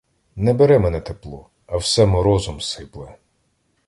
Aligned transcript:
Не 0.35 0.53
бере 0.53 0.79
мене 0.79 1.01
тепло, 1.01 1.49
а 1.65 1.77
все— 1.77 2.05
морозом 2.05 2.61
сипле! 2.61 3.17